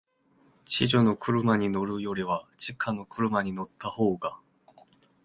[0.65, 4.35] 地上の車に乗るよりは、地下の車に乗ったほうが、